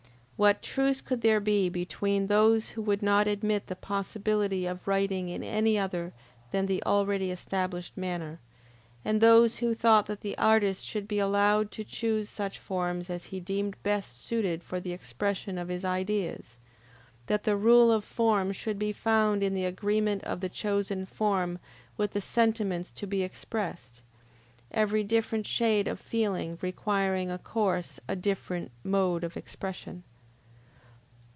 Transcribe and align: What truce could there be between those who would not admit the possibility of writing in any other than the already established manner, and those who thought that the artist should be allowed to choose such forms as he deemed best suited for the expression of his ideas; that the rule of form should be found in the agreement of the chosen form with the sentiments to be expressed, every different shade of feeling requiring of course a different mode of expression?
What 0.43 0.63
truce 0.63 1.01
could 1.01 1.21
there 1.21 1.39
be 1.39 1.69
between 1.69 2.25
those 2.25 2.69
who 2.71 2.81
would 2.81 3.03
not 3.03 3.27
admit 3.27 3.67
the 3.67 3.75
possibility 3.75 4.65
of 4.65 4.87
writing 4.87 5.29
in 5.29 5.43
any 5.43 5.77
other 5.77 6.13
than 6.49 6.65
the 6.65 6.81
already 6.83 7.29
established 7.29 7.95
manner, 7.95 8.39
and 9.05 9.21
those 9.21 9.57
who 9.57 9.75
thought 9.75 10.07
that 10.07 10.21
the 10.21 10.35
artist 10.39 10.83
should 10.83 11.07
be 11.07 11.19
allowed 11.19 11.69
to 11.73 11.83
choose 11.83 12.27
such 12.27 12.57
forms 12.57 13.07
as 13.07 13.25
he 13.25 13.39
deemed 13.39 13.75
best 13.83 14.19
suited 14.19 14.63
for 14.63 14.79
the 14.79 14.93
expression 14.93 15.59
of 15.59 15.67
his 15.67 15.85
ideas; 15.85 16.57
that 17.27 17.43
the 17.43 17.55
rule 17.55 17.91
of 17.91 18.03
form 18.03 18.51
should 18.51 18.79
be 18.79 18.91
found 18.91 19.43
in 19.43 19.53
the 19.53 19.65
agreement 19.65 20.23
of 20.23 20.39
the 20.39 20.49
chosen 20.49 21.05
form 21.05 21.59
with 21.97 22.13
the 22.13 22.19
sentiments 22.21 22.91
to 22.91 23.05
be 23.05 23.21
expressed, 23.21 24.01
every 24.71 25.03
different 25.03 25.45
shade 25.45 25.87
of 25.87 25.99
feeling 25.99 26.57
requiring 26.63 27.29
of 27.29 27.43
course 27.43 27.99
a 28.07 28.15
different 28.15 28.71
mode 28.83 29.23
of 29.23 29.37
expression? 29.37 30.01